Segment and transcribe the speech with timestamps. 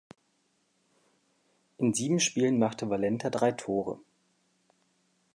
[1.77, 3.99] In sieben Spielen machte Valenta drei Tore.